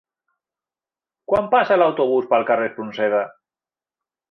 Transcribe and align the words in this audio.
Quan 1.33 1.51
passa 1.51 1.77
l'autobús 1.79 2.31
pel 2.33 2.47
carrer 2.51 2.73
Espronceda? 2.73 3.23